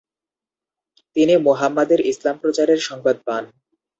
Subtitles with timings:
[1.15, 3.43] তিনি মুহাম্মাদের ইসলাম প্রচারের সংবাদ পান।